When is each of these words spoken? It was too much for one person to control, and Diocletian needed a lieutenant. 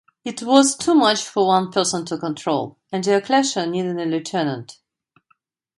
It 0.25 0.41
was 0.41 0.75
too 0.75 0.95
much 0.95 1.21
for 1.21 1.45
one 1.45 1.71
person 1.71 2.05
to 2.05 2.17
control, 2.17 2.75
and 2.91 3.03
Diocletian 3.03 3.69
needed 3.69 3.99
a 3.99 4.05
lieutenant. 4.05 4.79